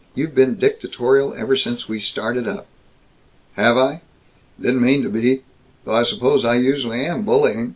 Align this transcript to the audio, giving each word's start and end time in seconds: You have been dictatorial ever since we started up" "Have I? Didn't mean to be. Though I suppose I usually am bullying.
You 0.15 0.25
have 0.25 0.33
been 0.33 0.57
dictatorial 0.57 1.35
ever 1.35 1.55
since 1.55 1.87
we 1.87 1.99
started 1.99 2.47
up" 2.47 2.65
"Have 3.53 3.77
I? 3.77 4.01
Didn't 4.59 4.81
mean 4.81 5.03
to 5.03 5.09
be. 5.09 5.43
Though 5.85 5.93
I 5.93 6.01
suppose 6.01 6.43
I 6.43 6.55
usually 6.55 7.05
am 7.05 7.21
bullying. 7.21 7.69